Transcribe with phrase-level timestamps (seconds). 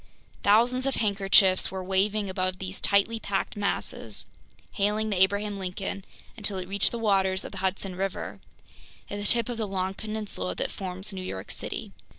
[0.41, 4.25] Thousands of handkerchiefs were waving above these tightly packed masses,
[4.71, 6.03] hailing the Abraham Lincoln
[6.35, 8.39] until it reached the waters of the Hudson River,
[9.11, 11.91] at the tip of the long peninsula that forms New York City.